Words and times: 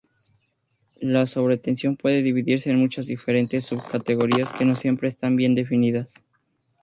La 0.99 1.27
sobretensión 1.27 1.95
puede 1.95 2.23
dividirse 2.23 2.71
en 2.71 2.79
muchas 2.79 3.05
diferentes 3.05 3.65
subcategorías 3.65 4.51
que 4.51 4.65
no 4.65 4.75
siempre 4.75 5.07
están 5.07 5.35
bien 5.35 5.53
definidas. 5.53 6.11